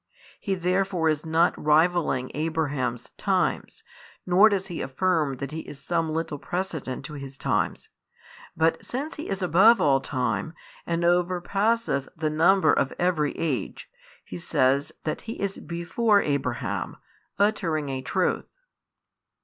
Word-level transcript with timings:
He 0.39 0.55
therefore 0.55 1.09
is 1.09 1.27
not 1.27 1.53
rivalling 1.63 2.31
Abraham's 2.33 3.11
times, 3.19 3.83
nor 4.25 4.49
does 4.49 4.65
He 4.65 4.81
affirm 4.81 5.37
that 5.37 5.51
He 5.51 5.59
is 5.59 5.79
some 5.79 6.11
little 6.11 6.39
precedent 6.39 7.05
to 7.05 7.13
his 7.13 7.37
times: 7.37 7.89
but 8.57 8.83
since 8.83 9.13
He 9.13 9.29
is 9.29 9.43
above 9.43 9.79
all 9.79 9.99
time, 10.01 10.55
and 10.87 11.03
o'erpasseth 11.05 12.09
the 12.15 12.31
number 12.31 12.73
of 12.73 12.91
every 12.97 13.33
age, 13.37 13.91
He 14.25 14.39
says 14.39 14.91
that 15.03 15.21
He 15.29 15.33
is 15.39 15.59
before 15.59 16.19
Abraham, 16.19 16.97
uttering 17.37 17.89
a 17.89 18.01
truth. 18.01 18.57